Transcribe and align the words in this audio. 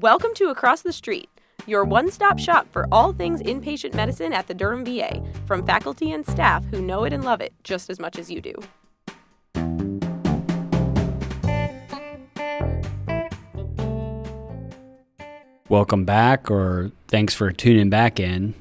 Welcome 0.00 0.32
to 0.36 0.48
Across 0.48 0.80
the 0.80 0.94
Street, 0.94 1.28
your 1.66 1.84
one 1.84 2.10
stop 2.10 2.38
shop 2.38 2.66
for 2.72 2.88
all 2.90 3.12
things 3.12 3.42
inpatient 3.42 3.92
medicine 3.92 4.32
at 4.32 4.46
the 4.46 4.54
Durham 4.54 4.82
VA, 4.82 5.22
from 5.44 5.66
faculty 5.66 6.10
and 6.12 6.26
staff 6.26 6.64
who 6.70 6.80
know 6.80 7.04
it 7.04 7.12
and 7.12 7.22
love 7.22 7.42
it 7.42 7.52
just 7.64 7.90
as 7.90 8.00
much 8.00 8.18
as 8.18 8.30
you 8.30 8.40
do. 8.40 8.54
Welcome 15.68 16.06
back, 16.06 16.50
or 16.50 16.90
thanks 17.08 17.34
for 17.34 17.52
tuning 17.52 17.90
back 17.90 18.18
in. 18.18 18.54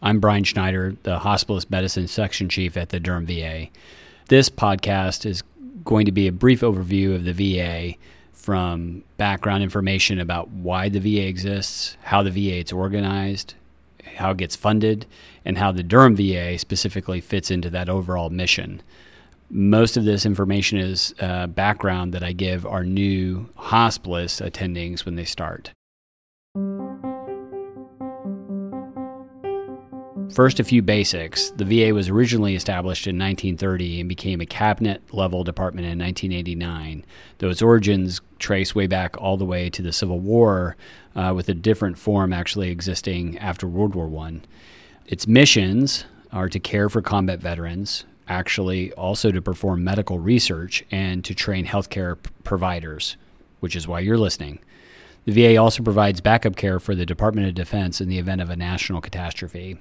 I'm 0.00 0.20
Brian 0.20 0.44
Schneider, 0.44 0.94
the 1.02 1.18
hospitalist 1.18 1.70
medicine 1.70 2.06
section 2.06 2.48
chief 2.48 2.76
at 2.76 2.90
the 2.90 3.00
Durham 3.00 3.26
VA. 3.26 3.66
This 4.28 4.48
podcast 4.48 5.26
is 5.26 5.42
going 5.84 6.06
to 6.06 6.12
be 6.12 6.28
a 6.28 6.32
brief 6.32 6.60
overview 6.60 7.16
of 7.16 7.24
the 7.24 7.32
VA 7.32 7.96
from 8.34 9.02
background 9.16 9.62
information 9.62 10.20
about 10.20 10.50
why 10.50 10.88
the 10.88 11.00
VA 11.00 11.26
exists, 11.26 11.96
how 12.02 12.22
the 12.22 12.30
VA 12.30 12.58
is 12.58 12.72
organized, 12.72 13.54
how 14.16 14.32
it 14.32 14.36
gets 14.36 14.56
funded, 14.56 15.06
and 15.44 15.56
how 15.56 15.72
the 15.72 15.82
Durham 15.82 16.16
VA 16.16 16.58
specifically 16.58 17.20
fits 17.20 17.50
into 17.50 17.70
that 17.70 17.88
overall 17.88 18.30
mission. 18.30 18.82
Most 19.50 19.96
of 19.96 20.04
this 20.04 20.26
information 20.26 20.78
is 20.78 21.14
uh, 21.20 21.46
background 21.46 22.12
that 22.12 22.22
I 22.22 22.32
give 22.32 22.66
our 22.66 22.84
new 22.84 23.48
hospitalist 23.58 24.44
attendings 24.44 25.04
when 25.04 25.16
they 25.16 25.24
start. 25.24 25.70
First, 30.32 30.58
a 30.58 30.64
few 30.64 30.82
basics. 30.82 31.50
The 31.50 31.64
VA 31.64 31.94
was 31.94 32.08
originally 32.08 32.54
established 32.56 33.06
in 33.06 33.16
1930 33.18 34.00
and 34.00 34.08
became 34.08 34.40
a 34.40 34.46
cabinet 34.46 35.02
level 35.12 35.44
department 35.44 35.86
in 35.86 35.98
1989, 35.98 37.04
though 37.38 37.50
its 37.50 37.62
origins 37.62 38.20
trace 38.38 38.74
way 38.74 38.86
back 38.86 39.16
all 39.20 39.36
the 39.36 39.44
way 39.44 39.70
to 39.70 39.82
the 39.82 39.92
Civil 39.92 40.18
War, 40.18 40.76
uh, 41.14 41.32
with 41.36 41.48
a 41.48 41.54
different 41.54 41.98
form 41.98 42.32
actually 42.32 42.70
existing 42.70 43.38
after 43.38 43.68
World 43.68 43.94
War 43.94 44.10
I. 44.26 44.40
Its 45.06 45.26
missions 45.26 46.04
are 46.32 46.48
to 46.48 46.58
care 46.58 46.88
for 46.88 47.00
combat 47.00 47.38
veterans, 47.38 48.04
actually, 48.26 48.92
also 48.94 49.30
to 49.30 49.40
perform 49.40 49.84
medical 49.84 50.18
research 50.18 50.84
and 50.90 51.24
to 51.24 51.34
train 51.34 51.66
healthcare 51.66 52.20
p- 52.20 52.30
providers, 52.42 53.16
which 53.60 53.76
is 53.76 53.86
why 53.86 54.00
you're 54.00 54.18
listening. 54.18 54.58
The 55.24 55.32
VA 55.32 55.56
also 55.56 55.82
provides 55.82 56.20
backup 56.20 56.56
care 56.56 56.78
for 56.78 56.94
the 56.94 57.06
Department 57.06 57.48
of 57.48 57.54
Defense 57.54 58.00
in 58.00 58.08
the 58.08 58.18
event 58.18 58.42
of 58.42 58.50
a 58.50 58.56
national 58.56 59.00
catastrophe. 59.00 59.78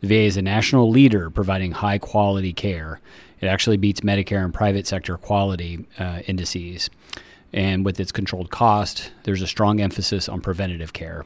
The 0.00 0.06
VA 0.06 0.20
is 0.20 0.36
a 0.36 0.42
national 0.42 0.90
leader 0.90 1.28
providing 1.28 1.72
high 1.72 1.98
quality 1.98 2.52
care. 2.52 3.00
It 3.40 3.46
actually 3.46 3.76
beats 3.76 4.00
Medicare 4.00 4.44
and 4.44 4.54
private 4.54 4.86
sector 4.86 5.16
quality 5.18 5.86
uh, 5.98 6.20
indices. 6.26 6.88
And 7.52 7.84
with 7.84 8.00
its 8.00 8.12
controlled 8.12 8.50
cost, 8.50 9.12
there's 9.24 9.42
a 9.42 9.46
strong 9.46 9.80
emphasis 9.80 10.28
on 10.28 10.40
preventative 10.40 10.92
care. 10.92 11.24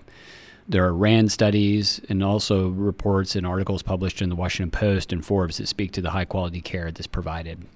There 0.68 0.84
are 0.84 0.94
RAND 0.94 1.30
studies 1.30 2.00
and 2.08 2.22
also 2.22 2.68
reports 2.68 3.36
and 3.36 3.46
articles 3.46 3.82
published 3.82 4.22
in 4.22 4.28
the 4.28 4.36
Washington 4.36 4.70
Post 4.70 5.12
and 5.12 5.24
Forbes 5.24 5.58
that 5.58 5.68
speak 5.68 5.92
to 5.92 6.00
the 6.00 6.10
high 6.10 6.24
quality 6.24 6.60
care 6.60 6.90
that's 6.90 7.06
provided. 7.06 7.66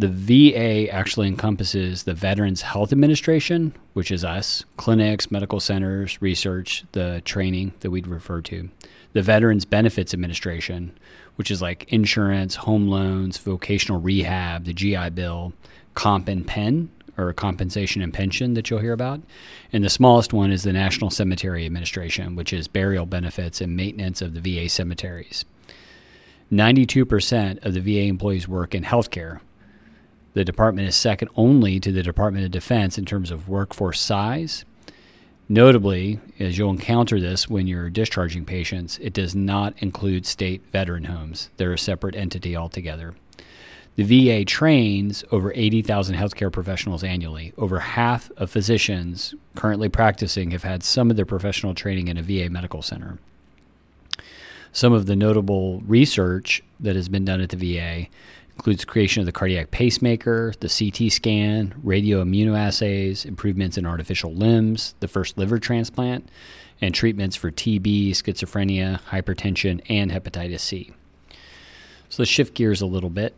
The 0.00 0.08
VA 0.08 0.90
actually 0.90 1.28
encompasses 1.28 2.04
the 2.04 2.14
Veterans 2.14 2.62
Health 2.62 2.90
Administration, 2.90 3.74
which 3.92 4.10
is 4.10 4.24
us, 4.24 4.64
clinics, 4.78 5.30
medical 5.30 5.60
centers, 5.60 6.22
research, 6.22 6.84
the 6.92 7.20
training 7.26 7.74
that 7.80 7.90
we'd 7.90 8.06
refer 8.06 8.40
to, 8.40 8.70
the 9.12 9.20
Veterans 9.20 9.66
Benefits 9.66 10.14
Administration, 10.14 10.96
which 11.34 11.50
is 11.50 11.60
like 11.60 11.84
insurance, 11.92 12.54
home 12.54 12.88
loans, 12.88 13.36
vocational 13.36 14.00
rehab, 14.00 14.64
the 14.64 14.72
GI 14.72 15.10
Bill, 15.10 15.52
comp 15.92 16.28
and 16.28 16.46
pen, 16.46 16.90
or 17.18 17.34
compensation 17.34 18.00
and 18.00 18.14
pension 18.14 18.54
that 18.54 18.70
you'll 18.70 18.80
hear 18.80 18.94
about. 18.94 19.20
And 19.70 19.84
the 19.84 19.90
smallest 19.90 20.32
one 20.32 20.50
is 20.50 20.62
the 20.62 20.72
National 20.72 21.10
Cemetery 21.10 21.66
Administration, 21.66 22.36
which 22.36 22.54
is 22.54 22.68
burial 22.68 23.04
benefits 23.04 23.60
and 23.60 23.76
maintenance 23.76 24.22
of 24.22 24.32
the 24.32 24.40
VA 24.40 24.70
cemeteries. 24.70 25.44
92% 26.50 27.62
of 27.66 27.74
the 27.74 27.80
VA 27.80 28.08
employees 28.08 28.48
work 28.48 28.74
in 28.74 28.82
healthcare, 28.82 29.40
the 30.32 30.44
department 30.44 30.88
is 30.88 30.96
second 30.96 31.28
only 31.36 31.80
to 31.80 31.90
the 31.92 32.02
Department 32.02 32.44
of 32.44 32.50
Defense 32.50 32.98
in 32.98 33.04
terms 33.04 33.30
of 33.30 33.48
workforce 33.48 34.00
size. 34.00 34.64
Notably, 35.48 36.20
as 36.38 36.56
you'll 36.56 36.70
encounter 36.70 37.20
this 37.20 37.48
when 37.48 37.66
you're 37.66 37.90
discharging 37.90 38.44
patients, 38.44 38.98
it 38.98 39.12
does 39.12 39.34
not 39.34 39.74
include 39.78 40.24
state 40.24 40.62
veteran 40.70 41.04
homes. 41.04 41.50
They're 41.56 41.72
a 41.72 41.78
separate 41.78 42.14
entity 42.14 42.54
altogether. 42.54 43.14
The 43.96 44.04
VA 44.04 44.44
trains 44.44 45.24
over 45.32 45.52
80,000 45.54 46.14
healthcare 46.14 46.52
professionals 46.52 47.02
annually. 47.02 47.52
Over 47.58 47.80
half 47.80 48.30
of 48.36 48.50
physicians 48.50 49.34
currently 49.56 49.88
practicing 49.88 50.52
have 50.52 50.62
had 50.62 50.84
some 50.84 51.10
of 51.10 51.16
their 51.16 51.26
professional 51.26 51.74
training 51.74 52.06
in 52.06 52.16
a 52.16 52.22
VA 52.22 52.48
medical 52.48 52.82
center. 52.82 53.18
Some 54.72 54.92
of 54.92 55.06
the 55.06 55.16
notable 55.16 55.80
research 55.80 56.62
that 56.78 56.94
has 56.94 57.08
been 57.08 57.24
done 57.24 57.40
at 57.40 57.48
the 57.48 57.56
VA 57.56 58.06
includes 58.60 58.84
creation 58.84 59.20
of 59.20 59.26
the 59.26 59.32
cardiac 59.32 59.70
pacemaker, 59.70 60.52
the 60.60 60.68
CT 60.68 61.10
scan, 61.10 61.72
radio 61.82 62.22
immunoassays, 62.22 63.24
improvements 63.24 63.78
in 63.78 63.86
artificial 63.86 64.34
limbs, 64.34 64.94
the 65.00 65.08
first 65.08 65.38
liver 65.38 65.58
transplant, 65.58 66.28
and 66.82 66.94
treatments 66.94 67.34
for 67.34 67.50
TB, 67.50 68.10
schizophrenia, 68.10 69.00
hypertension, 69.04 69.80
and 69.88 70.10
hepatitis 70.10 70.60
C. 70.60 70.92
So 72.10 72.16
let's 72.18 72.30
shift 72.30 72.52
gears 72.52 72.82
a 72.82 72.86
little 72.86 73.08
bit 73.08 73.34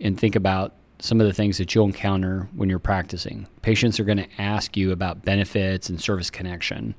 and 0.00 0.18
think 0.18 0.34
about 0.34 0.74
some 0.98 1.20
of 1.20 1.28
the 1.28 1.32
things 1.32 1.58
that 1.58 1.72
you'll 1.72 1.86
encounter 1.86 2.48
when 2.52 2.68
you're 2.68 2.80
practicing. 2.80 3.46
Patients 3.62 4.00
are 4.00 4.04
going 4.04 4.18
to 4.18 4.42
ask 4.42 4.76
you 4.76 4.90
about 4.90 5.24
benefits 5.24 5.88
and 5.88 6.00
service 6.00 6.30
connection. 6.30 6.96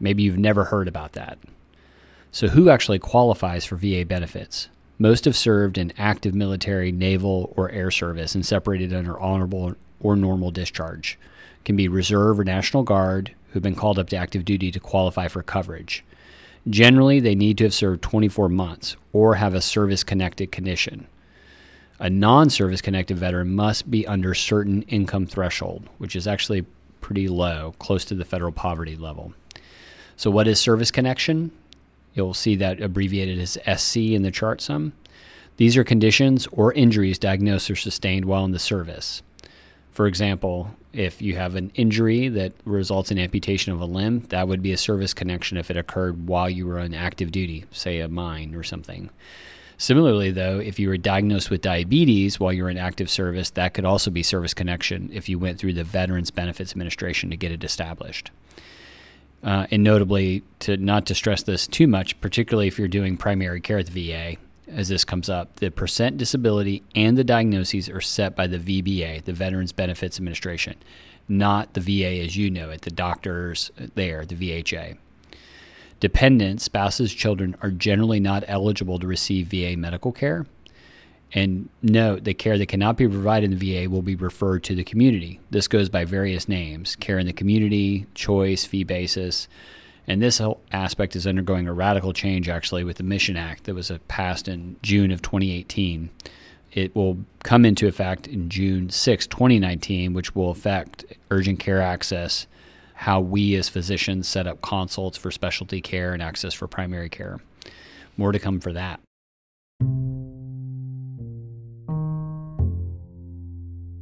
Maybe 0.00 0.24
you've 0.24 0.38
never 0.38 0.64
heard 0.64 0.88
about 0.88 1.12
that. 1.12 1.38
So, 2.32 2.48
who 2.48 2.68
actually 2.68 2.98
qualifies 2.98 3.64
for 3.64 3.76
VA 3.76 4.04
benefits? 4.04 4.70
Most 4.98 5.24
have 5.24 5.36
served 5.36 5.76
in 5.76 5.92
active 5.98 6.34
military, 6.34 6.92
naval, 6.92 7.52
or 7.56 7.70
air 7.70 7.90
service 7.90 8.34
and 8.34 8.46
separated 8.46 8.92
under 8.92 9.18
honorable 9.18 9.74
or 10.00 10.16
normal 10.16 10.50
discharge. 10.50 11.18
Can 11.64 11.76
be 11.76 11.88
reserve 11.88 12.38
or 12.38 12.44
National 12.44 12.82
Guard 12.82 13.34
who've 13.54 13.62
been 13.62 13.76
called 13.76 14.00
up 14.00 14.08
to 14.08 14.16
active 14.16 14.44
duty 14.44 14.72
to 14.72 14.80
qualify 14.80 15.28
for 15.28 15.40
coverage. 15.40 16.04
Generally, 16.68 17.20
they 17.20 17.36
need 17.36 17.56
to 17.58 17.64
have 17.64 17.74
served 17.74 18.02
24 18.02 18.48
months 18.48 18.96
or 19.12 19.36
have 19.36 19.54
a 19.54 19.60
service 19.60 20.02
connected 20.02 20.50
condition. 20.50 21.06
A 22.00 22.10
non 22.10 22.50
service 22.50 22.80
connected 22.80 23.16
veteran 23.16 23.54
must 23.54 23.88
be 23.88 24.06
under 24.08 24.34
certain 24.34 24.82
income 24.82 25.26
threshold, 25.26 25.88
which 25.98 26.16
is 26.16 26.26
actually 26.26 26.66
pretty 27.00 27.28
low, 27.28 27.76
close 27.78 28.04
to 28.06 28.14
the 28.16 28.24
federal 28.24 28.50
poverty 28.50 28.96
level. 28.96 29.32
So, 30.16 30.32
what 30.32 30.48
is 30.48 30.58
service 30.58 30.90
connection? 30.90 31.52
You'll 32.14 32.34
see 32.34 32.56
that 32.56 32.80
abbreviated 32.80 33.38
as 33.38 33.58
SC 33.80 33.96
in 33.96 34.22
the 34.22 34.30
chart 34.30 34.60
some. 34.60 34.92
These 35.56 35.76
are 35.76 35.84
conditions 35.84 36.48
or 36.52 36.72
injuries 36.72 37.18
diagnosed 37.18 37.70
or 37.70 37.76
sustained 37.76 38.24
while 38.24 38.44
in 38.44 38.52
the 38.52 38.58
service. 38.58 39.22
For 39.92 40.06
example, 40.06 40.70
if 40.92 41.22
you 41.22 41.36
have 41.36 41.54
an 41.54 41.70
injury 41.74 42.28
that 42.28 42.52
results 42.64 43.12
in 43.12 43.18
amputation 43.18 43.72
of 43.72 43.80
a 43.80 43.84
limb, 43.84 44.20
that 44.30 44.48
would 44.48 44.62
be 44.62 44.72
a 44.72 44.76
service 44.76 45.14
connection 45.14 45.56
if 45.56 45.70
it 45.70 45.76
occurred 45.76 46.26
while 46.26 46.50
you 46.50 46.66
were 46.66 46.80
on 46.80 46.94
active 46.94 47.30
duty, 47.30 47.64
say 47.70 48.00
a 48.00 48.08
mine 48.08 48.54
or 48.54 48.64
something. 48.64 49.10
Similarly, 49.76 50.30
though, 50.30 50.58
if 50.60 50.78
you 50.78 50.88
were 50.88 50.96
diagnosed 50.96 51.50
with 51.50 51.60
diabetes 51.60 52.38
while 52.38 52.52
you're 52.52 52.70
in 52.70 52.78
active 52.78 53.10
service, 53.10 53.50
that 53.50 53.74
could 53.74 53.84
also 53.84 54.10
be 54.10 54.22
service 54.22 54.54
connection 54.54 55.10
if 55.12 55.28
you 55.28 55.38
went 55.38 55.58
through 55.58 55.74
the 55.74 55.84
Veterans 55.84 56.30
Benefits 56.30 56.72
Administration 56.72 57.30
to 57.30 57.36
get 57.36 57.52
it 57.52 57.64
established. 57.64 58.30
Uh, 59.44 59.66
and 59.70 59.84
notably, 59.84 60.42
to 60.58 60.78
not 60.78 61.04
to 61.04 61.14
stress 61.14 61.42
this 61.42 61.66
too 61.66 61.86
much, 61.86 62.18
particularly 62.22 62.66
if 62.66 62.78
you're 62.78 62.88
doing 62.88 63.16
primary 63.16 63.60
care 63.60 63.78
at 63.78 63.86
the 63.86 64.10
VA, 64.10 64.36
as 64.68 64.88
this 64.88 65.04
comes 65.04 65.28
up, 65.28 65.56
the 65.56 65.70
percent 65.70 66.16
disability 66.16 66.82
and 66.94 67.18
the 67.18 67.24
diagnoses 67.24 67.90
are 67.90 68.00
set 68.00 68.34
by 68.34 68.46
the 68.46 68.58
VBA, 68.58 69.24
the 69.24 69.34
Veterans 69.34 69.72
Benefits 69.72 70.16
Administration, 70.16 70.76
not 71.28 71.74
the 71.74 71.80
VA 71.80 72.22
as 72.22 72.36
you 72.36 72.50
know 72.50 72.70
it, 72.70 72.82
the 72.82 72.90
doctors 72.90 73.70
there, 73.94 74.24
the 74.24 74.34
VHA. 74.34 74.96
Dependents, 76.00 76.64
spouses, 76.64 77.12
children 77.14 77.54
are 77.60 77.70
generally 77.70 78.20
not 78.20 78.44
eligible 78.48 78.98
to 78.98 79.06
receive 79.06 79.48
VA 79.48 79.76
medical 79.76 80.12
care. 80.12 80.46
And 81.34 81.68
note 81.82 82.22
the 82.22 82.32
care 82.32 82.56
that 82.56 82.66
cannot 82.66 82.96
be 82.96 83.08
provided 83.08 83.50
in 83.50 83.58
the 83.58 83.84
VA 83.84 83.90
will 83.90 84.02
be 84.02 84.14
referred 84.14 84.62
to 84.64 84.74
the 84.76 84.84
community. 84.84 85.40
This 85.50 85.66
goes 85.66 85.88
by 85.88 86.04
various 86.04 86.48
names 86.48 86.94
care 86.96 87.18
in 87.18 87.26
the 87.26 87.32
community, 87.32 88.06
choice, 88.14 88.64
fee 88.64 88.84
basis. 88.84 89.48
And 90.06 90.22
this 90.22 90.38
whole 90.38 90.60
aspect 90.70 91.16
is 91.16 91.26
undergoing 91.26 91.66
a 91.66 91.72
radical 91.72 92.12
change 92.12 92.48
actually 92.48 92.84
with 92.84 92.98
the 92.98 93.02
Mission 93.02 93.36
Act 93.36 93.64
that 93.64 93.74
was 93.74 93.90
passed 94.06 94.46
in 94.46 94.76
June 94.82 95.10
of 95.10 95.22
2018. 95.22 96.10
It 96.72 96.94
will 96.94 97.18
come 97.42 97.64
into 97.64 97.88
effect 97.88 98.26
in 98.26 98.48
June 98.48 98.90
6, 98.90 99.26
2019, 99.26 100.12
which 100.12 100.34
will 100.34 100.50
affect 100.50 101.04
urgent 101.30 101.58
care 101.58 101.80
access, 101.80 102.46
how 102.94 103.20
we 103.20 103.54
as 103.56 103.68
physicians 103.68 104.28
set 104.28 104.46
up 104.46 104.60
consults 104.60 105.16
for 105.16 105.30
specialty 105.30 105.80
care 105.80 106.12
and 106.12 106.22
access 106.22 106.54
for 106.54 106.68
primary 106.68 107.08
care. 107.08 107.40
More 108.16 108.32
to 108.32 108.38
come 108.38 108.60
for 108.60 108.72
that. 108.72 109.00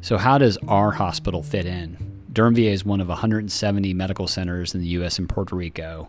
So, 0.02 0.18
how 0.18 0.36
does 0.36 0.58
our 0.66 0.90
hospital 0.90 1.44
fit 1.44 1.64
in? 1.64 2.24
Durham 2.32 2.56
VA 2.56 2.70
is 2.70 2.84
one 2.84 3.00
of 3.00 3.06
170 3.06 3.94
medical 3.94 4.26
centers 4.26 4.74
in 4.74 4.80
the 4.80 4.88
U.S. 4.88 5.16
and 5.20 5.28
Puerto 5.28 5.54
Rico. 5.54 6.08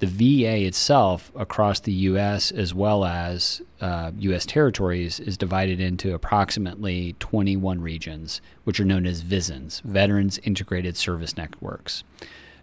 The 0.00 0.06
VA 0.06 0.66
itself, 0.66 1.32
across 1.34 1.80
the 1.80 1.92
U.S. 1.92 2.50
as 2.50 2.74
well 2.74 3.02
as 3.02 3.62
uh, 3.80 4.12
U.S. 4.18 4.44
territories, 4.44 5.20
is 5.20 5.38
divided 5.38 5.80
into 5.80 6.12
approximately 6.12 7.16
21 7.18 7.80
regions, 7.80 8.42
which 8.64 8.78
are 8.78 8.84
known 8.84 9.06
as 9.06 9.22
VISNs, 9.22 9.80
Veterans 9.84 10.38
Integrated 10.42 10.98
Service 10.98 11.38
Networks. 11.38 12.04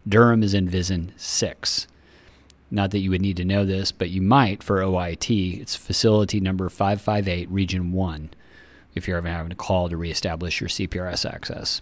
Durham 0.07 0.43
is 0.43 0.53
in 0.53 0.69
VISN 0.69 1.11
6. 1.17 1.87
Not 2.69 2.91
that 2.91 2.99
you 2.99 3.09
would 3.09 3.21
need 3.21 3.37
to 3.37 3.45
know 3.45 3.65
this, 3.65 3.91
but 3.91 4.11
you 4.11 4.21
might 4.21 4.61
for 4.61 4.77
OIT. 4.77 5.59
It's 5.59 5.75
facility 5.75 6.39
number 6.39 6.69
558, 6.69 7.49
Region 7.49 7.93
1, 7.93 8.29
if 8.97 9.07
you're 9.07 9.17
ever 9.17 9.29
having 9.29 9.49
to 9.49 9.55
call 9.55 9.89
to 9.89 9.97
reestablish 9.97 10.59
your 10.59 10.69
CPRS 10.69 11.29
access. 11.29 11.81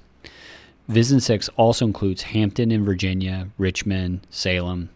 VISN 0.87 1.19
6 1.19 1.49
also 1.57 1.85
includes 1.85 2.23
Hampton 2.23 2.71
in 2.71 2.85
Virginia, 2.85 3.49
Richmond, 3.57 4.27
Salem, 4.29 4.89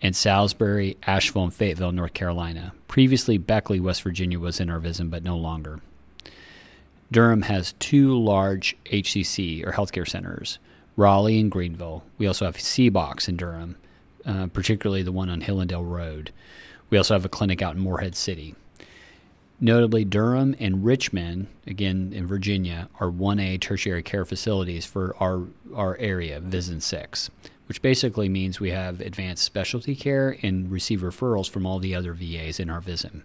and 0.00 0.16
Salisbury, 0.16 0.96
Asheville, 1.06 1.44
and 1.44 1.54
Fayetteville, 1.54 1.92
North 1.92 2.14
Carolina. 2.14 2.72
Previously, 2.88 3.38
Beckley, 3.38 3.78
West 3.78 4.02
Virginia 4.02 4.38
was 4.38 4.58
in 4.58 4.70
our 4.70 4.80
VISN, 4.80 5.10
but 5.10 5.22
no 5.22 5.36
longer. 5.36 5.80
Durham 7.10 7.42
has 7.42 7.74
two 7.74 8.18
large 8.18 8.76
HCC 8.86 9.66
or 9.66 9.72
healthcare 9.72 10.08
centers, 10.08 10.58
Raleigh 10.96 11.38
and 11.38 11.50
Greenville. 11.50 12.02
We 12.16 12.26
also 12.26 12.46
have 12.46 12.56
CBOCs 12.56 13.28
in 13.28 13.36
Durham, 13.36 13.76
uh, 14.24 14.46
particularly 14.46 15.02
the 15.02 15.12
one 15.12 15.28
on 15.28 15.42
Hillendale 15.42 15.84
Road. 15.84 16.32
We 16.88 16.96
also 16.96 17.14
have 17.14 17.24
a 17.24 17.30
clinic 17.30 17.60
out 17.60 17.76
in 17.76 17.82
Morehead 17.82 18.16
City. 18.16 18.54
Notably, 19.64 20.04
Durham 20.04 20.56
and 20.58 20.84
Richmond, 20.84 21.46
again 21.68 22.12
in 22.12 22.26
Virginia, 22.26 22.88
are 22.98 23.12
1A 23.12 23.60
tertiary 23.60 24.02
care 24.02 24.24
facilities 24.24 24.84
for 24.84 25.14
our, 25.20 25.44
our 25.72 25.96
area, 25.98 26.40
VISN 26.40 26.80
6, 26.80 27.30
which 27.68 27.80
basically 27.80 28.28
means 28.28 28.58
we 28.58 28.72
have 28.72 29.00
advanced 29.00 29.44
specialty 29.44 29.94
care 29.94 30.36
and 30.42 30.68
receive 30.68 31.02
referrals 31.02 31.48
from 31.48 31.64
all 31.64 31.78
the 31.78 31.94
other 31.94 32.12
VAs 32.12 32.58
in 32.58 32.70
our 32.70 32.80
VISN. 32.80 33.22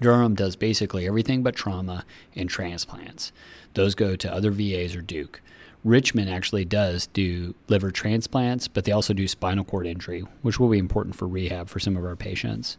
Durham 0.00 0.34
does 0.34 0.56
basically 0.56 1.06
everything 1.06 1.42
but 1.42 1.54
trauma 1.54 2.06
and 2.34 2.48
transplants. 2.48 3.30
Those 3.74 3.94
go 3.94 4.16
to 4.16 4.32
other 4.32 4.52
VAs 4.52 4.96
or 4.96 5.02
Duke. 5.02 5.42
Richmond 5.84 6.30
actually 6.30 6.64
does 6.64 7.08
do 7.08 7.54
liver 7.68 7.90
transplants, 7.90 8.68
but 8.68 8.86
they 8.86 8.92
also 8.92 9.12
do 9.12 9.28
spinal 9.28 9.64
cord 9.64 9.86
injury, 9.86 10.24
which 10.40 10.58
will 10.58 10.70
be 10.70 10.78
important 10.78 11.14
for 11.14 11.28
rehab 11.28 11.68
for 11.68 11.78
some 11.78 11.98
of 11.98 12.06
our 12.06 12.16
patients. 12.16 12.78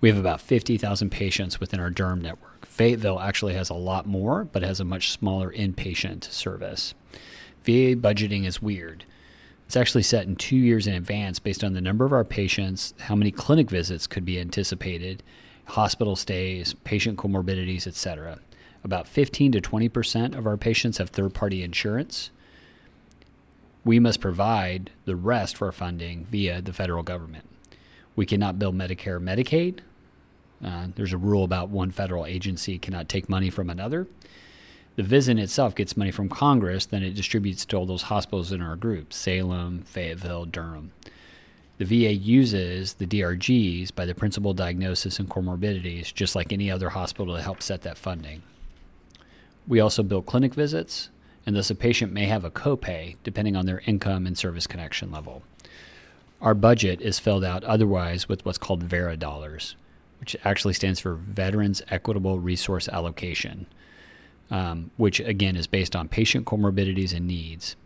We 0.00 0.08
have 0.08 0.18
about 0.18 0.40
50,000 0.40 1.10
patients 1.10 1.58
within 1.58 1.80
our 1.80 1.90
Durham 1.90 2.20
network. 2.20 2.66
Fayetteville 2.66 3.18
actually 3.18 3.54
has 3.54 3.68
a 3.68 3.74
lot 3.74 4.06
more, 4.06 4.44
but 4.44 4.62
has 4.62 4.78
a 4.78 4.84
much 4.84 5.10
smaller 5.10 5.52
inpatient 5.52 6.22
service. 6.24 6.94
VA 7.64 7.96
budgeting 7.96 8.46
is 8.46 8.62
weird. 8.62 9.04
It's 9.66 9.76
actually 9.76 10.04
set 10.04 10.26
in 10.26 10.36
two 10.36 10.56
years 10.56 10.86
in 10.86 10.94
advance 10.94 11.40
based 11.40 11.64
on 11.64 11.72
the 11.72 11.80
number 11.80 12.04
of 12.04 12.12
our 12.12 12.24
patients, 12.24 12.94
how 13.00 13.16
many 13.16 13.32
clinic 13.32 13.68
visits 13.68 14.06
could 14.06 14.24
be 14.24 14.38
anticipated, 14.38 15.22
hospital 15.66 16.14
stays, 16.14 16.74
patient 16.84 17.18
comorbidities, 17.18 17.86
etc. 17.86 18.38
About 18.84 19.08
15 19.08 19.52
to 19.52 19.60
20 19.60 19.88
percent 19.88 20.34
of 20.36 20.46
our 20.46 20.56
patients 20.56 20.98
have 20.98 21.10
third 21.10 21.34
party 21.34 21.62
insurance. 21.64 22.30
We 23.84 23.98
must 23.98 24.20
provide 24.20 24.90
the 25.06 25.16
rest 25.16 25.56
for 25.56 25.70
funding 25.72 26.26
via 26.30 26.62
the 26.62 26.72
federal 26.72 27.02
government. 27.02 27.44
We 28.16 28.26
cannot 28.26 28.58
bill 28.58 28.72
Medicare 28.72 29.22
Medicaid. 29.22 29.80
Uh, 30.64 30.88
there's 30.96 31.12
a 31.12 31.18
rule 31.18 31.44
about 31.44 31.68
one 31.68 31.90
federal 31.90 32.26
agency 32.26 32.78
cannot 32.78 33.08
take 33.08 33.28
money 33.28 33.50
from 33.50 33.70
another. 33.70 34.06
The 34.96 35.04
VISN 35.04 35.38
itself 35.38 35.76
gets 35.76 35.96
money 35.96 36.10
from 36.10 36.28
Congress, 36.28 36.86
then 36.86 37.04
it 37.04 37.14
distributes 37.14 37.64
to 37.66 37.76
all 37.76 37.86
those 37.86 38.02
hospitals 38.02 38.50
in 38.50 38.60
our 38.60 38.74
group 38.74 39.12
Salem, 39.12 39.82
Fayetteville, 39.82 40.46
Durham. 40.46 40.90
The 41.78 41.84
VA 41.84 42.12
uses 42.12 42.94
the 42.94 43.06
DRGs 43.06 43.94
by 43.94 44.04
the 44.04 44.14
principal 44.14 44.52
diagnosis 44.52 45.20
and 45.20 45.30
comorbidities, 45.30 46.12
just 46.12 46.34
like 46.34 46.52
any 46.52 46.68
other 46.68 46.88
hospital, 46.88 47.36
to 47.36 47.42
help 47.42 47.62
set 47.62 47.82
that 47.82 47.96
funding. 47.96 48.42
We 49.68 49.78
also 49.78 50.02
bill 50.02 50.22
clinic 50.22 50.54
visits, 50.54 51.10
and 51.46 51.54
thus 51.54 51.70
a 51.70 51.76
patient 51.76 52.12
may 52.12 52.24
have 52.24 52.44
a 52.44 52.50
copay 52.50 53.14
depending 53.22 53.54
on 53.54 53.66
their 53.66 53.82
income 53.86 54.26
and 54.26 54.36
service 54.36 54.66
connection 54.66 55.12
level. 55.12 55.42
Our 56.40 56.54
budget 56.54 57.00
is 57.00 57.20
filled 57.20 57.44
out 57.44 57.62
otherwise 57.62 58.28
with 58.28 58.44
what's 58.44 58.58
called 58.58 58.82
VERA 58.82 59.16
dollars, 59.16 59.76
which 60.20 60.36
actually 60.44 60.74
stands 60.74 61.00
for 61.00 61.14
Veterans 61.14 61.82
Equitable 61.88 62.38
Resource 62.38 62.88
Allocation, 62.88 63.66
um, 64.50 64.90
which 64.96 65.20
again 65.20 65.56
is 65.56 65.66
based 65.66 65.94
on 65.94 66.08
patient 66.08 66.46
comorbidities 66.46 67.14
and 67.14 67.26
needs. 67.26 67.76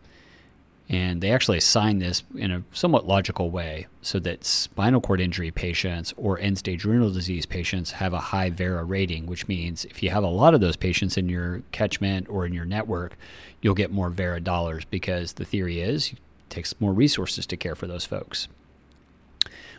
And 0.89 1.21
they 1.21 1.31
actually 1.31 1.57
assign 1.59 1.99
this 1.99 2.23
in 2.35 2.51
a 2.51 2.63
somewhat 2.73 3.07
logical 3.07 3.49
way 3.49 3.87
so 4.01 4.19
that 4.19 4.43
spinal 4.43 4.99
cord 4.99 5.21
injury 5.21 5.49
patients 5.49 6.13
or 6.17 6.37
end 6.39 6.57
stage 6.57 6.83
renal 6.83 7.09
disease 7.09 7.45
patients 7.45 7.91
have 7.91 8.13
a 8.13 8.19
high 8.19 8.49
VERA 8.49 8.83
rating, 8.83 9.25
which 9.25 9.47
means 9.47 9.85
if 9.85 10.03
you 10.03 10.09
have 10.09 10.23
a 10.23 10.27
lot 10.27 10.53
of 10.53 10.61
those 10.61 10.75
patients 10.75 11.15
in 11.15 11.29
your 11.29 11.63
catchment 11.71 12.27
or 12.29 12.45
in 12.45 12.53
your 12.53 12.65
network, 12.65 13.17
you'll 13.61 13.73
get 13.73 13.91
more 13.91 14.09
VERA 14.09 14.41
dollars 14.41 14.83
because 14.85 15.33
the 15.33 15.45
theory 15.45 15.79
is 15.79 16.11
it 16.11 16.19
takes 16.49 16.79
more 16.81 16.91
resources 16.91 17.45
to 17.47 17.57
care 17.57 17.75
for 17.75 17.87
those 17.87 18.05
folks. 18.05 18.49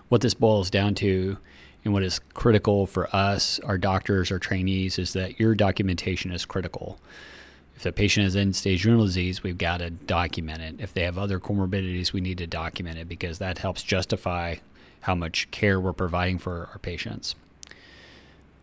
What 0.08 0.22
this 0.22 0.34
boils 0.34 0.70
down 0.70 0.94
to 0.96 1.36
and 1.84 1.92
what 1.92 2.02
is 2.02 2.18
critical 2.32 2.86
for 2.86 3.14
us, 3.14 3.60
our 3.60 3.78
doctors, 3.78 4.32
our 4.32 4.38
trainees, 4.38 4.98
is 4.98 5.12
that 5.12 5.38
your 5.38 5.54
documentation 5.54 6.32
is 6.32 6.44
critical. 6.44 6.98
If 7.76 7.82
the 7.82 7.92
patient 7.92 8.24
has 8.24 8.36
end 8.36 8.56
stage 8.56 8.86
renal 8.86 9.04
disease, 9.04 9.42
we've 9.42 9.58
got 9.58 9.78
to 9.78 9.90
document 9.90 10.62
it. 10.62 10.76
If 10.78 10.94
they 10.94 11.02
have 11.02 11.18
other 11.18 11.38
comorbidities, 11.38 12.12
we 12.12 12.20
need 12.20 12.38
to 12.38 12.46
document 12.46 12.98
it 12.98 13.08
because 13.08 13.38
that 13.38 13.58
helps 13.58 13.82
justify 13.82 14.56
how 15.00 15.14
much 15.14 15.50
care 15.50 15.78
we're 15.78 15.92
providing 15.92 16.38
for 16.38 16.68
our 16.72 16.78
patients. 16.78 17.34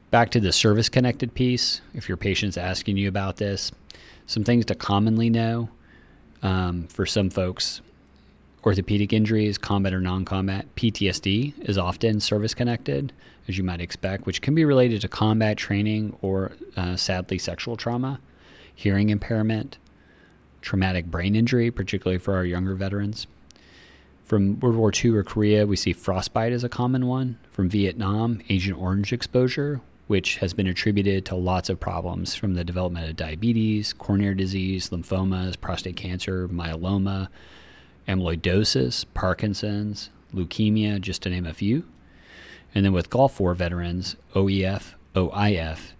Back 0.09 0.31
to 0.31 0.39
the 0.39 0.51
service 0.51 0.89
connected 0.89 1.33
piece, 1.33 1.81
if 1.93 2.09
your 2.09 2.17
patient's 2.17 2.57
asking 2.57 2.97
you 2.97 3.07
about 3.07 3.37
this, 3.37 3.71
some 4.25 4.43
things 4.43 4.65
to 4.65 4.75
commonly 4.75 5.29
know 5.29 5.69
um, 6.41 6.87
for 6.87 7.05
some 7.05 7.29
folks 7.29 7.81
orthopedic 8.63 9.13
injuries, 9.13 9.57
combat 9.57 9.93
or 9.93 10.01
non 10.01 10.25
combat. 10.25 10.65
PTSD 10.75 11.53
is 11.67 11.77
often 11.77 12.19
service 12.19 12.53
connected, 12.53 13.13
as 13.47 13.57
you 13.57 13.63
might 13.63 13.81
expect, 13.81 14.25
which 14.25 14.41
can 14.41 14.55
be 14.55 14.65
related 14.65 15.01
to 15.01 15.07
combat 15.07 15.57
training 15.57 16.15
or 16.21 16.51
uh, 16.77 16.95
sadly 16.95 17.37
sexual 17.37 17.77
trauma 17.77 18.19
hearing 18.73 19.09
impairment, 19.09 19.77
traumatic 20.61 21.05
brain 21.05 21.35
injury, 21.35 21.69
particularly 21.69 22.17
for 22.17 22.35
our 22.35 22.45
younger 22.45 22.73
veterans. 22.73 23.27
From 24.25 24.59
World 24.59 24.75
War 24.75 24.91
II 24.91 25.11
or 25.11 25.23
Korea, 25.23 25.67
we 25.67 25.75
see 25.75 25.93
frostbite 25.93 26.51
as 26.51 26.63
a 26.63 26.69
common 26.69 27.05
one. 27.05 27.37
From 27.51 27.69
Vietnam, 27.69 28.41
Agent 28.49 28.79
Orange 28.79 29.13
exposure, 29.13 29.81
which 30.07 30.37
has 30.37 30.53
been 30.53 30.67
attributed 30.67 31.25
to 31.25 31.35
lots 31.35 31.69
of 31.69 31.79
problems 31.79 32.33
from 32.33 32.55
the 32.55 32.63
development 32.63 33.09
of 33.09 33.15
diabetes, 33.15 33.93
coronary 33.93 34.35
disease, 34.35 34.89
lymphomas, 34.89 35.59
prostate 35.59 35.95
cancer, 35.95 36.47
myeloma, 36.47 37.27
amyloidosis, 38.07 39.05
Parkinson's, 39.13 40.09
leukemia, 40.33 40.99
just 40.99 41.21
to 41.23 41.29
name 41.29 41.45
a 41.45 41.53
few. 41.53 41.83
And 42.73 42.85
then 42.85 42.93
with 42.93 43.09
Gulf 43.09 43.39
War 43.39 43.53
veterans, 43.53 44.15
OEF, 44.33 44.93
OIF, 45.15 45.91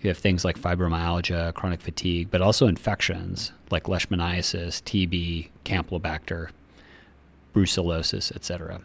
you 0.00 0.08
have 0.08 0.18
things 0.18 0.44
like 0.44 0.58
fibromyalgia, 0.58 1.52
chronic 1.54 1.80
fatigue, 1.80 2.28
but 2.30 2.40
also 2.40 2.66
infections 2.66 3.52
like 3.70 3.84
leishmaniasis, 3.84 4.82
TB, 4.82 5.48
Campylobacter, 5.64 6.48
brucellosis, 7.54 8.34
etc. 8.34 8.80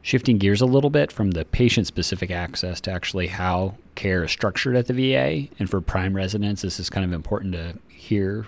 Shifting 0.00 0.38
gears 0.38 0.60
a 0.60 0.66
little 0.66 0.88
bit 0.88 1.12
from 1.12 1.32
the 1.32 1.44
patient 1.44 1.86
specific 1.86 2.30
access 2.30 2.80
to 2.82 2.92
actually 2.92 3.26
how 3.26 3.74
care 3.94 4.24
is 4.24 4.30
structured 4.30 4.76
at 4.76 4.86
the 4.86 4.94
VA, 4.94 5.48
and 5.58 5.68
for 5.68 5.80
prime 5.80 6.14
residents, 6.14 6.62
this 6.62 6.80
is 6.80 6.88
kind 6.88 7.04
of 7.04 7.12
important 7.12 7.52
to 7.54 7.76
hear. 7.88 8.46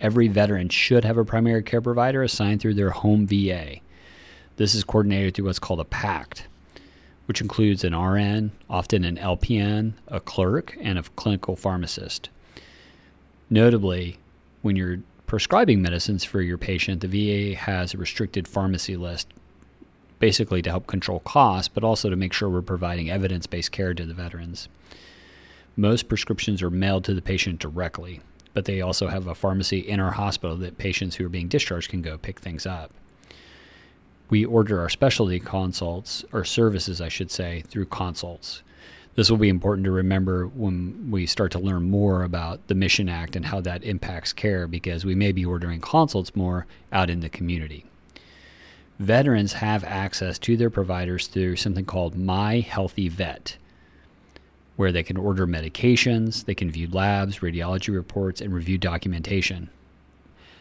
Every 0.00 0.28
veteran 0.28 0.68
should 0.68 1.04
have 1.04 1.16
a 1.16 1.24
primary 1.24 1.62
care 1.62 1.80
provider 1.80 2.22
assigned 2.22 2.60
through 2.60 2.74
their 2.74 2.90
home 2.90 3.26
VA. 3.26 3.76
This 4.56 4.74
is 4.74 4.84
coordinated 4.84 5.34
through 5.34 5.46
what's 5.46 5.58
called 5.58 5.80
a 5.80 5.84
PACT, 5.84 6.46
which 7.26 7.40
includes 7.40 7.84
an 7.84 7.96
RN, 7.96 8.52
often 8.68 9.04
an 9.04 9.16
LPN, 9.16 9.94
a 10.08 10.20
clerk, 10.20 10.76
and 10.80 10.98
a 10.98 11.02
clinical 11.02 11.56
pharmacist. 11.56 12.28
Notably, 13.48 14.18
when 14.62 14.76
you're 14.76 14.98
prescribing 15.26 15.82
medicines 15.82 16.24
for 16.24 16.40
your 16.40 16.58
patient, 16.58 17.00
the 17.00 17.08
VA 17.08 17.56
has 17.56 17.94
a 17.94 17.98
restricted 17.98 18.46
pharmacy 18.46 18.96
list 18.96 19.28
basically 20.18 20.62
to 20.62 20.70
help 20.70 20.86
control 20.86 21.20
costs, 21.20 21.68
but 21.68 21.84
also 21.84 22.08
to 22.08 22.16
make 22.16 22.32
sure 22.32 22.48
we're 22.48 22.62
providing 22.62 23.10
evidence 23.10 23.46
based 23.46 23.72
care 23.72 23.94
to 23.94 24.06
the 24.06 24.14
veterans. 24.14 24.68
Most 25.76 26.08
prescriptions 26.08 26.62
are 26.62 26.70
mailed 26.70 27.04
to 27.04 27.14
the 27.14 27.20
patient 27.20 27.58
directly, 27.58 28.20
but 28.56 28.64
they 28.64 28.80
also 28.80 29.08
have 29.08 29.26
a 29.26 29.34
pharmacy 29.36 29.78
in 29.78 30.00
our 30.00 30.12
hospital 30.12 30.56
that 30.56 30.78
patients 30.78 31.16
who 31.16 31.26
are 31.26 31.28
being 31.28 31.46
discharged 31.46 31.90
can 31.90 32.00
go 32.02 32.16
pick 32.16 32.40
things 32.40 32.66
up 32.66 32.90
we 34.28 34.44
order 34.44 34.80
our 34.80 34.88
specialty 34.88 35.38
consults 35.38 36.24
or 36.32 36.44
services, 36.44 37.00
I 37.00 37.08
should 37.08 37.30
say, 37.30 37.62
through 37.68 37.86
consults. 37.86 38.62
This 39.14 39.30
will 39.30 39.38
be 39.38 39.48
important 39.48 39.84
to 39.86 39.92
remember 39.92 40.46
when 40.46 41.10
we 41.10 41.26
start 41.26 41.52
to 41.52 41.58
learn 41.58 41.84
more 41.84 42.22
about 42.22 42.66
the 42.66 42.74
Mission 42.74 43.08
Act 43.08 43.34
and 43.34 43.46
how 43.46 43.60
that 43.62 43.84
impacts 43.84 44.32
care 44.32 44.66
because 44.66 45.04
we 45.04 45.14
may 45.14 45.32
be 45.32 45.44
ordering 45.44 45.80
consults 45.80 46.36
more 46.36 46.66
out 46.92 47.08
in 47.08 47.20
the 47.20 47.28
community. 47.28 47.86
Veterans 48.98 49.54
have 49.54 49.84
access 49.84 50.38
to 50.40 50.56
their 50.56 50.70
providers 50.70 51.28
through 51.28 51.56
something 51.56 51.84
called 51.84 52.16
My 52.16 52.66
HealtheVet, 52.68 53.56
where 54.76 54.92
they 54.92 55.02
can 55.02 55.16
order 55.16 55.46
medications, 55.46 56.44
they 56.44 56.54
can 56.54 56.70
view 56.70 56.88
labs, 56.88 57.40
radiology 57.40 57.94
reports, 57.94 58.40
and 58.40 58.54
review 58.54 58.78
documentation. 58.78 59.70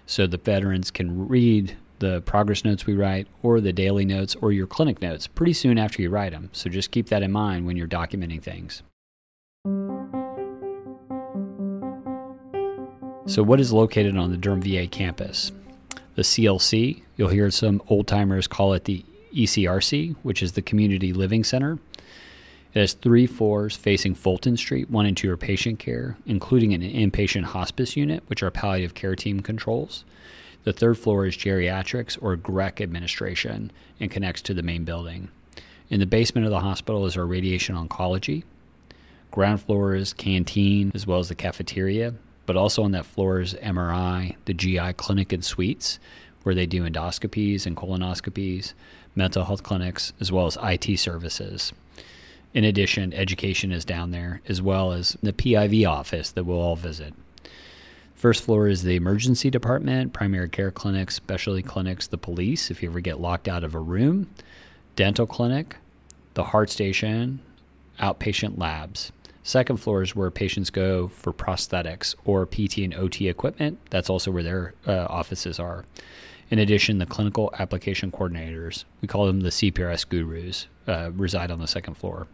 So 0.05 0.27
the 0.27 0.37
veterans 0.37 0.91
can 0.91 1.27
read 1.27 1.77
the 1.99 2.21
progress 2.21 2.65
notes 2.65 2.85
we 2.85 2.93
write 2.93 3.27
or 3.41 3.61
the 3.61 3.73
daily 3.73 4.05
notes 4.05 4.35
or 4.41 4.51
your 4.51 4.67
clinic 4.67 5.01
notes 5.01 5.27
pretty 5.27 5.53
soon 5.53 5.77
after 5.77 6.01
you 6.01 6.09
write 6.09 6.31
them. 6.31 6.49
So 6.51 6.69
just 6.69 6.91
keep 6.91 7.07
that 7.07 7.23
in 7.23 7.31
mind 7.31 7.65
when 7.65 7.77
you're 7.77 7.87
documenting 7.87 8.41
things. 8.41 8.83
So, 13.27 13.41
what 13.41 13.59
is 13.59 13.73
located 13.73 14.17
on 14.17 14.29
the 14.29 14.37
Durham 14.37 14.61
VA 14.61 14.85
campus? 14.85 15.51
The 16.13 16.21
CLC, 16.21 17.01
you'll 17.17 17.29
hear 17.29 17.49
some 17.49 17.81
old 17.87 18.07
timers 18.07 18.47
call 18.47 18.73
it 18.73 18.83
the 18.83 19.03
ECRC, 19.33 20.15
which 20.21 20.43
is 20.43 20.51
the 20.51 20.61
Community 20.61 21.11
Living 21.11 21.43
Center. 21.43 21.79
It 22.75 22.81
has 22.81 22.93
three 22.93 23.25
floors 23.25 23.77
facing 23.77 24.15
Fulton 24.15 24.57
Street. 24.57 24.89
One 24.89 25.05
into 25.05 25.25
your 25.25 25.37
patient 25.37 25.79
care, 25.79 26.17
including 26.25 26.73
an 26.73 26.81
inpatient 26.81 27.45
hospice 27.45 27.95
unit, 27.95 28.21
which 28.27 28.43
our 28.43 28.51
palliative 28.51 28.93
care 28.93 29.15
team 29.15 29.39
controls. 29.39 30.03
The 30.65 30.73
third 30.73 30.97
floor 30.97 31.25
is 31.25 31.37
geriatrics 31.37 32.17
or 32.21 32.35
GRECC 32.35 32.81
administration 32.81 33.71
and 34.01 34.11
connects 34.11 34.41
to 34.41 34.53
the 34.53 34.61
main 34.61 34.83
building. 34.83 35.29
In 35.89 36.01
the 36.01 36.05
basement 36.05 36.47
of 36.47 36.51
the 36.51 36.59
hospital 36.59 37.05
is 37.05 37.15
our 37.15 37.25
radiation 37.25 37.77
oncology. 37.77 38.43
Ground 39.31 39.61
floor 39.61 39.95
is 39.95 40.11
canteen 40.11 40.91
as 40.93 41.07
well 41.07 41.19
as 41.19 41.29
the 41.29 41.35
cafeteria, 41.35 42.13
but 42.45 42.57
also 42.57 42.83
on 42.83 42.91
that 42.91 43.05
floor 43.05 43.39
is 43.39 43.53
MRI, 43.53 44.35
the 44.43 44.53
GI 44.53 44.93
clinic 44.97 45.31
and 45.31 45.45
suites 45.45 45.97
where 46.43 46.53
they 46.53 46.65
do 46.65 46.83
endoscopies 46.83 47.65
and 47.65 47.77
colonoscopies, 47.77 48.73
mental 49.15 49.45
health 49.45 49.63
clinics, 49.63 50.11
as 50.19 50.29
well 50.29 50.45
as 50.45 50.57
IT 50.61 50.99
services. 50.99 51.71
In 52.55 52.63
addition, 52.63 53.13
education 53.13 53.73
is 53.73 53.83
down 53.83 54.11
there, 54.11 54.39
as 54.47 54.61
well 54.61 54.93
as 54.93 55.17
the 55.21 55.33
PIV 55.33 55.85
office 55.85 56.31
that 56.31 56.45
we'll 56.45 56.61
all 56.61 56.77
visit. 56.77 57.13
First 58.15 58.45
floor 58.45 58.69
is 58.69 58.83
the 58.83 58.95
emergency 58.95 59.49
department, 59.49 60.13
primary 60.13 60.47
care 60.47 60.71
clinics, 60.71 61.15
specialty 61.15 61.61
clinics, 61.61 62.07
the 62.07 62.17
police, 62.17 62.71
if 62.71 62.81
you 62.81 62.89
ever 62.89 63.01
get 63.01 63.19
locked 63.19 63.49
out 63.49 63.65
of 63.65 63.75
a 63.75 63.79
room, 63.79 64.29
dental 64.95 65.27
clinic, 65.27 65.75
the 66.35 66.45
heart 66.45 66.69
station, 66.69 67.41
outpatient 67.99 68.57
labs. 68.57 69.11
Second 69.43 69.77
floor 69.77 70.01
is 70.01 70.15
where 70.15 70.31
patients 70.31 70.69
go 70.69 71.09
for 71.09 71.33
prosthetics 71.33 72.15
or 72.23 72.45
PT 72.45 72.77
and 72.77 72.95
OT 72.95 73.27
equipment. 73.27 73.79
That's 73.89 74.09
also 74.09 74.31
where 74.31 74.43
their 74.43 74.73
uh, 74.87 75.07
offices 75.09 75.59
are. 75.59 75.83
In 76.49 76.59
addition, 76.59 76.99
the 76.99 77.05
clinical 77.05 77.53
application 77.59 78.13
coordinators, 78.13 78.85
we 79.01 79.09
call 79.09 79.25
them 79.25 79.41
the 79.41 79.49
CPRS 79.49 80.07
gurus, 80.07 80.67
uh, 80.87 81.11
reside 81.13 81.51
on 81.51 81.59
the 81.59 81.67
second 81.67 81.95
floor. 81.95 82.27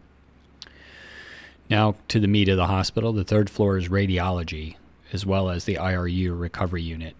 Now 1.72 1.94
to 2.08 2.20
the 2.20 2.28
meat 2.28 2.50
of 2.50 2.58
the 2.58 2.66
hospital. 2.66 3.14
The 3.14 3.24
third 3.24 3.48
floor 3.48 3.78
is 3.78 3.88
radiology 3.88 4.76
as 5.10 5.24
well 5.24 5.48
as 5.48 5.64
the 5.64 5.76
IRU 5.76 6.38
recovery 6.38 6.82
unit. 6.82 7.16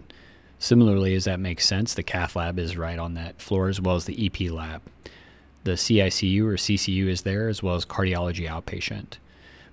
Similarly, 0.59 1.15
as 1.15 1.25
that 1.25 1.41
makes 1.41 1.67
sense, 1.67 1.95
the 1.95 2.03
cath 2.03 2.37
lab 2.37 2.59
is 2.59 2.77
right 2.77 2.99
on 2.99 3.15
that 3.15 3.41
floor 3.41 3.71
as 3.71 3.81
well 3.81 3.97
as 3.97 4.05
the 4.05 4.27
EP 4.27 4.51
lab. 4.51 4.83
The 5.65 5.73
CICU 5.73 6.43
or 6.43 6.57
CCU 6.57 7.07
is 7.07 7.23
there 7.23 7.49
as 7.49 7.63
well 7.63 7.77
as 7.77 7.87
cardiology 7.87 8.47
outpatient. 8.47 9.15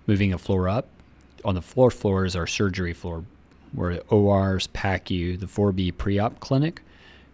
Moving 0.07 0.31
a 0.31 0.37
floor 0.37 0.69
up, 0.69 0.87
on 1.43 1.55
the 1.55 1.61
fourth 1.61 1.95
floor 1.95 2.23
is 2.23 2.37
our 2.37 2.47
surgery 2.47 2.93
floor, 2.93 3.25
where 3.73 3.99
ORs, 4.07 4.67
PACU, 4.67 5.37
the 5.37 5.45
4B 5.45 5.97
pre 5.97 6.19
op 6.19 6.39
clinic, 6.39 6.83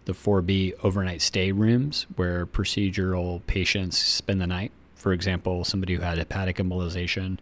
the 0.06 0.14
4B 0.14 0.72
overnight 0.82 1.22
stay 1.22 1.52
rooms 1.52 2.08
where 2.16 2.44
procedural 2.44 3.40
patients 3.46 3.98
spend 3.98 4.40
the 4.40 4.48
night. 4.48 4.72
For 4.96 5.12
example, 5.12 5.64
somebody 5.64 5.94
who 5.94 6.02
had 6.02 6.18
hepatic 6.18 6.56
embolization 6.56 7.38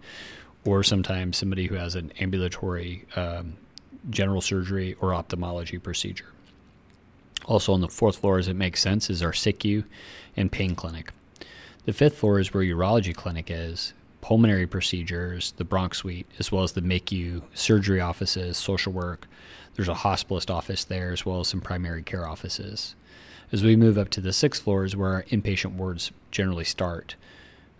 or 0.65 0.83
sometimes 0.83 1.37
somebody 1.37 1.67
who 1.67 1.77
has 1.77 1.95
an 1.95 2.13
ambulatory 2.21 3.07
um, 3.17 3.55
general 4.11 4.41
surgery 4.41 4.95
or 5.01 5.15
ophthalmology 5.15 5.79
procedure. 5.79 6.27
Also 7.47 7.73
on 7.73 7.81
the 7.81 7.89
fourth 7.89 8.19
floor, 8.19 8.39
as 8.39 8.49
it 8.49 8.55
makes 8.55 8.81
sense, 8.81 9.11
is 9.11 9.23
our 9.23 9.33
SICU 9.33 9.85
and 10.37 10.51
pain 10.51 10.75
clinic. 10.75 11.13
The 11.85 11.93
fifth 11.93 12.19
floor 12.19 12.39
is 12.39 12.55
where 12.55 12.65
urology 12.65 13.15
clinic 13.15 13.51
is, 13.51 13.93
pulmonary 14.23 14.67
procedures, 14.67 15.53
the 15.59 15.65
bronch 15.65 15.97
suite, 15.97 16.27
as 16.39 16.51
well 16.51 16.63
as 16.63 16.73
the 16.73 16.81
MICU, 16.81 17.43
surgery 17.53 18.01
offices, 18.01 18.57
social 18.57 18.93
work. 18.93 19.29
There's 19.75 19.89
a 19.89 19.95
hospitalist 19.95 20.51
office 20.51 20.85
there, 20.85 21.13
as 21.13 21.27
well 21.27 21.41
as 21.41 21.49
some 21.49 21.61
primary 21.61 22.03
care 22.03 22.27
offices. 22.27 22.95
As 23.53 23.63
we 23.63 23.77
move 23.77 23.99
up 23.99 24.09
to 24.11 24.23
the 24.23 24.33
sixth 24.33 24.63
floor 24.63 24.85
is 24.85 24.97
where 24.97 25.13
our 25.13 25.23
inpatient 25.25 25.75
wards 25.75 26.11
generally 26.31 26.65
start. 26.65 27.17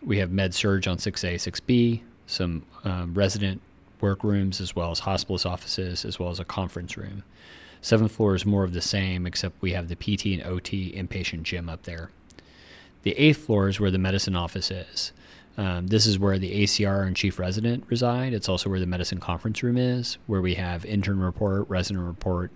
We 0.05 0.19
have 0.19 0.31
med 0.31 0.55
surg 0.55 0.87
on 0.87 0.99
6A, 0.99 1.35
6B, 1.35 2.03
some 2.27 2.65
um, 2.85 3.15
resident 3.15 3.63
workrooms 4.01 4.61
as 4.61 4.77
well 4.77 4.91
as 4.91 5.01
hospice 5.01 5.47
offices 5.47 6.05
as 6.05 6.19
well 6.19 6.31
as 6.31 6.39
a 6.39 6.45
conference 6.45 6.97
room. 6.97 7.23
Seventh 7.81 8.13
floor 8.13 8.35
is 8.35 8.47
more 8.47 8.65
of 8.65 8.73
the 8.73 8.81
same, 8.81 9.27
except 9.27 9.61
we 9.61 9.73
have 9.73 9.89
the 9.89 9.97
PT 9.97 10.27
and 10.27 10.43
OT 10.43 10.93
inpatient 10.93 11.43
gym 11.43 11.69
up 11.69 11.83
there. 11.83 12.11
The 13.03 13.13
eighth 13.13 13.45
floor 13.45 13.69
is 13.69 13.79
where 13.79 13.91
the 13.91 13.99
medicine 13.99 14.37
office 14.37 14.71
is. 14.71 15.13
Um, 15.57 15.87
this 15.87 16.07
is 16.07 16.19
where 16.19 16.39
the 16.39 16.65
ACR 16.65 17.07
and 17.07 17.15
chief 17.15 17.39
resident 17.39 17.85
reside. 17.89 18.35
It's 18.35 18.49
also 18.49 18.69
where 18.69 18.81
the 18.81 18.87
medicine 18.87 19.21
conference 19.21 19.63
room 19.63 19.77
is, 19.77 20.19
where 20.27 20.41
we 20.41 20.55
have 20.55 20.85
intern 20.85 21.21
report, 21.21 21.69
resident 21.69 22.05
report. 22.05 22.51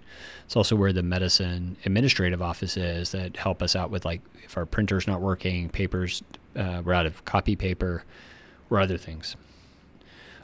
It's 0.46 0.56
also 0.56 0.74
where 0.74 0.92
the 0.92 1.04
medicine 1.04 1.76
administrative 1.84 2.42
office 2.42 2.76
is 2.76 3.12
that 3.12 3.36
help 3.36 3.62
us 3.62 3.76
out 3.76 3.90
with 3.90 4.04
like 4.04 4.20
if 4.42 4.56
our 4.56 4.66
printer's 4.66 5.06
not 5.06 5.20
working, 5.20 5.68
papers, 5.68 6.22
uh, 6.56 6.82
we're 6.84 6.92
out 6.92 7.06
of 7.06 7.24
copy 7.24 7.54
paper, 7.54 8.02
or 8.70 8.80
other 8.80 8.98
things. 8.98 9.36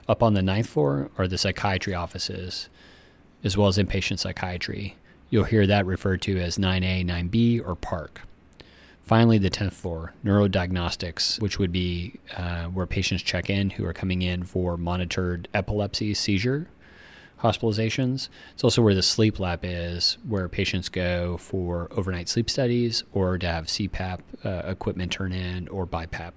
Up 0.08 0.22
on 0.22 0.34
the 0.34 0.42
ninth 0.42 0.68
floor 0.68 1.10
are 1.18 1.26
the 1.26 1.38
psychiatry 1.38 1.94
offices, 1.94 2.68
as 3.42 3.56
well 3.56 3.68
as 3.68 3.78
inpatient 3.78 4.18
psychiatry. 4.18 4.96
You'll 5.30 5.44
hear 5.44 5.66
that 5.66 5.86
referred 5.86 6.22
to 6.22 6.38
as 6.38 6.58
9A, 6.58 7.04
9B, 7.04 7.66
or 7.66 7.74
PARC. 7.74 8.20
Finally, 9.04 9.36
the 9.36 9.50
10th 9.50 9.74
floor, 9.74 10.14
neurodiagnostics, 10.24 11.38
which 11.38 11.58
would 11.58 11.70
be 11.70 12.18
uh, 12.38 12.64
where 12.64 12.86
patients 12.86 13.22
check 13.22 13.50
in 13.50 13.68
who 13.68 13.84
are 13.84 13.92
coming 13.92 14.22
in 14.22 14.42
for 14.42 14.78
monitored 14.78 15.46
epilepsy, 15.52 16.14
seizure 16.14 16.68
hospitalizations. 17.40 18.30
It's 18.54 18.64
also 18.64 18.80
where 18.80 18.94
the 18.94 19.02
sleep 19.02 19.38
lab 19.38 19.60
is, 19.62 20.16
where 20.26 20.48
patients 20.48 20.88
go 20.88 21.36
for 21.36 21.88
overnight 21.90 22.30
sleep 22.30 22.48
studies 22.48 23.04
or 23.12 23.36
to 23.36 23.46
have 23.46 23.66
CPAP 23.66 24.20
uh, 24.42 24.62
equipment 24.64 25.12
turn 25.12 25.32
in 25.32 25.68
or 25.68 25.86
BiPAP. 25.86 26.32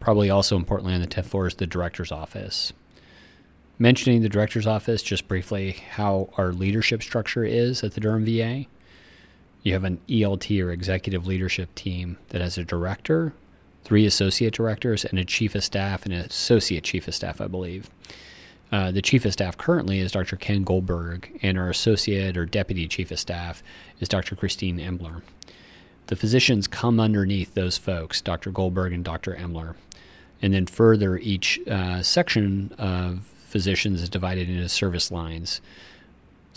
Probably 0.00 0.28
also 0.28 0.54
importantly 0.56 0.92
on 0.92 1.00
the 1.00 1.06
10th 1.06 1.26
floor 1.26 1.46
is 1.46 1.54
the 1.54 1.66
director's 1.66 2.12
office. 2.12 2.74
Mentioning 3.78 4.20
the 4.20 4.28
director's 4.28 4.66
office, 4.66 5.02
just 5.02 5.26
briefly, 5.26 5.72
how 5.92 6.28
our 6.36 6.52
leadership 6.52 7.02
structure 7.02 7.44
is 7.44 7.82
at 7.82 7.92
the 7.92 8.00
Durham 8.00 8.26
VA. 8.26 8.66
You 9.62 9.72
have 9.72 9.84
an 9.84 10.00
ELT 10.08 10.62
or 10.62 10.70
executive 10.70 11.26
leadership 11.26 11.74
team 11.74 12.16
that 12.28 12.40
has 12.40 12.58
a 12.58 12.64
director, 12.64 13.32
three 13.84 14.06
associate 14.06 14.54
directors, 14.54 15.04
and 15.04 15.18
a 15.18 15.24
chief 15.24 15.54
of 15.54 15.64
staff 15.64 16.04
and 16.04 16.14
an 16.14 16.20
associate 16.20 16.84
chief 16.84 17.08
of 17.08 17.14
staff, 17.14 17.40
I 17.40 17.48
believe. 17.48 17.90
Uh, 18.70 18.90
the 18.90 19.02
chief 19.02 19.24
of 19.24 19.32
staff 19.32 19.56
currently 19.56 19.98
is 19.98 20.12
Dr. 20.12 20.36
Ken 20.36 20.62
Goldberg, 20.62 21.38
and 21.42 21.58
our 21.58 21.70
associate 21.70 22.36
or 22.36 22.44
deputy 22.44 22.86
chief 22.86 23.10
of 23.10 23.18
staff 23.18 23.62
is 23.98 24.08
Dr. 24.08 24.36
Christine 24.36 24.78
Embler. 24.78 25.22
The 26.08 26.16
physicians 26.16 26.66
come 26.66 27.00
underneath 27.00 27.54
those 27.54 27.78
folks, 27.78 28.20
Dr. 28.20 28.50
Goldberg 28.50 28.92
and 28.92 29.04
Dr. 29.04 29.34
Embler. 29.34 29.74
And 30.40 30.54
then 30.54 30.66
further, 30.66 31.18
each 31.18 31.60
uh, 31.66 32.02
section 32.02 32.72
of 32.78 33.20
physicians 33.48 34.02
is 34.02 34.08
divided 34.08 34.48
into 34.48 34.68
service 34.68 35.10
lines 35.10 35.60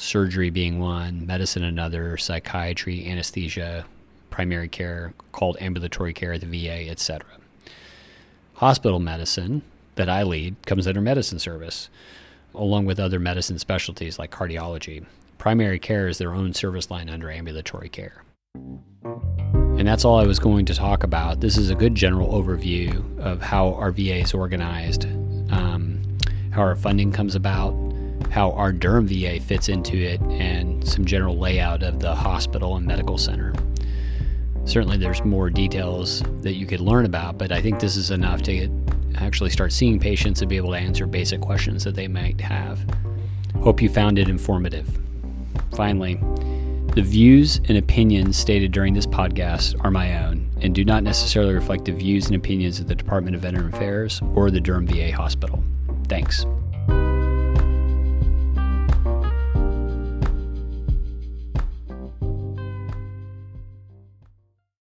surgery 0.01 0.49
being 0.49 0.79
one, 0.79 1.25
medicine 1.27 1.63
another, 1.63 2.17
psychiatry, 2.17 3.07
anesthesia, 3.07 3.85
primary 4.31 4.67
care, 4.67 5.13
called 5.31 5.55
ambulatory 5.61 6.11
care 6.11 6.33
at 6.33 6.41
the 6.41 6.47
VA, 6.47 6.89
etc. 6.89 7.29
Hospital 8.55 8.99
medicine 8.99 9.61
that 9.95 10.09
I 10.09 10.23
lead 10.23 10.55
comes 10.65 10.87
under 10.87 11.01
medicine 11.01 11.37
service, 11.37 11.89
along 12.55 12.85
with 12.85 12.99
other 12.99 13.19
medicine 13.19 13.59
specialties 13.59 14.17
like 14.17 14.31
cardiology. 14.31 15.05
Primary 15.37 15.77
care 15.77 16.07
is 16.07 16.17
their 16.17 16.33
own 16.33 16.53
service 16.53 16.89
line 16.89 17.09
under 17.09 17.29
ambulatory 17.29 17.89
care. 17.89 18.23
And 19.03 19.87
that's 19.87 20.03
all 20.03 20.19
I 20.19 20.25
was 20.25 20.39
going 20.39 20.65
to 20.65 20.73
talk 20.73 21.03
about. 21.03 21.41
This 21.41 21.57
is 21.57 21.69
a 21.69 21.75
good 21.75 21.93
general 21.93 22.29
overview 22.29 23.19
of 23.19 23.41
how 23.41 23.73
our 23.75 23.91
VA 23.91 24.17
is 24.17 24.33
organized, 24.33 25.05
um, 25.51 26.01
how 26.51 26.61
our 26.61 26.75
funding 26.75 27.11
comes 27.11 27.35
about, 27.35 27.90
how 28.31 28.51
our 28.51 28.71
Durham 28.71 29.07
VA 29.07 29.39
fits 29.39 29.69
into 29.69 29.97
it, 29.97 30.21
and 30.21 30.87
some 30.87 31.05
general 31.05 31.37
layout 31.37 31.83
of 31.83 31.99
the 31.99 32.15
hospital 32.15 32.77
and 32.77 32.85
medical 32.85 33.17
center. 33.17 33.53
Certainly, 34.65 34.97
there's 34.97 35.23
more 35.23 35.49
details 35.49 36.23
that 36.41 36.53
you 36.53 36.65
could 36.65 36.79
learn 36.79 37.05
about, 37.05 37.37
but 37.37 37.51
I 37.51 37.61
think 37.61 37.79
this 37.79 37.97
is 37.97 38.09
enough 38.09 38.41
to 38.43 38.53
get 38.53 38.71
actually 39.17 39.49
start 39.49 39.73
seeing 39.73 39.99
patients 39.99 40.41
and 40.41 40.49
be 40.49 40.55
able 40.55 40.71
to 40.71 40.77
answer 40.77 41.05
basic 41.05 41.41
questions 41.41 41.83
that 41.83 41.95
they 41.95 42.07
might 42.07 42.39
have. 42.39 42.79
Hope 43.61 43.81
you 43.81 43.89
found 43.89 44.17
it 44.17 44.29
informative. 44.29 44.87
Finally, 45.75 46.15
the 46.95 47.01
views 47.01 47.59
and 47.67 47.77
opinions 47.77 48.37
stated 48.37 48.71
during 48.71 48.93
this 48.93 49.05
podcast 49.05 49.75
are 49.83 49.91
my 49.91 50.23
own 50.23 50.49
and 50.61 50.75
do 50.75 50.85
not 50.85 51.03
necessarily 51.03 51.53
reflect 51.53 51.85
the 51.85 51.91
views 51.91 52.27
and 52.27 52.35
opinions 52.35 52.79
of 52.79 52.87
the 52.87 52.95
Department 52.95 53.35
of 53.35 53.41
Veteran 53.41 53.73
Affairs 53.73 54.21
or 54.35 54.51
the 54.51 54.61
Durham 54.61 54.87
VA 54.87 55.11
Hospital. 55.11 55.63
Thanks. 56.07 56.45